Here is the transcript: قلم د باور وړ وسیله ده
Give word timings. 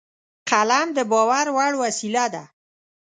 قلم 0.49 0.87
د 0.97 0.99
باور 1.11 1.45
وړ 1.55 1.71
وسیله 1.83 2.25
ده 2.33 2.43